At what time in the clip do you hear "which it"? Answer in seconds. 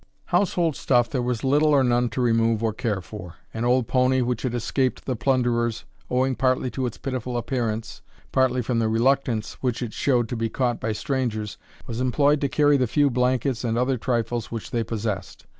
9.61-9.93